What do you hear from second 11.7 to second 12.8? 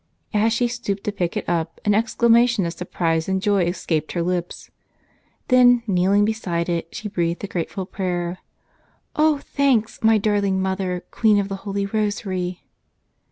Rosary!"